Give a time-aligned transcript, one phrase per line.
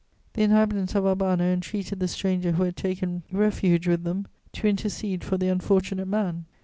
[0.33, 5.23] The inhabitants of Albano entreated the stranger who had taken refuge with them to intercede
[5.23, 6.45] for the unfortunate man.